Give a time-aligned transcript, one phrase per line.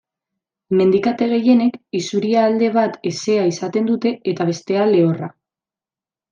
[0.79, 5.35] Mendikate gehienek isurialde bat hezea izaten dute eta bestea lehorra.